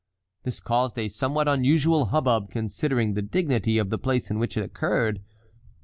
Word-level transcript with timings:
This 0.41 0.59
caused 0.59 0.97
a 0.97 1.07
somewhat 1.07 1.47
unusual 1.47 2.05
hubbub 2.05 2.49
considering 2.49 3.13
the 3.13 3.21
dignity 3.21 3.77
of 3.77 3.91
the 3.91 3.99
place 3.99 4.31
in 4.31 4.39
which 4.39 4.57
it 4.57 4.63
occurred. 4.63 5.21